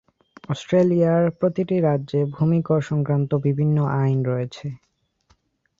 [0.49, 4.67] অস্ট্রেলিয়ার প্রতিটি রাজ্যে ভূমি কর সংক্রান্ত বিভিন্ন আইন রয়েছে।